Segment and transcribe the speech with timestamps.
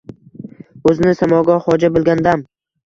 [0.93, 2.49] O’zini samoga xoja bilgan dam.